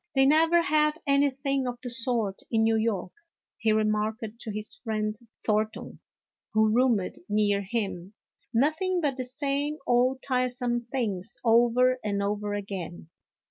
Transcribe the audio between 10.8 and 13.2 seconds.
things over and over again."